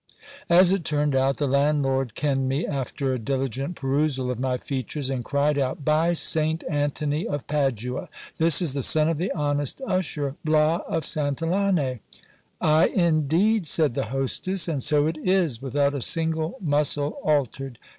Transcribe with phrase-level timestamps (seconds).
[0.49, 4.57] As it turned out, the landlord kenned me after a dili gent perusal of my
[4.57, 8.09] features, and cried out: By Saint Antony of Padua!
[8.39, 11.99] this is the son of the honest usher, Bias of Santillane.
[12.59, 13.67] Ay, indeed!
[13.67, 17.77] said the hostess; and so it is: without a single muscle altered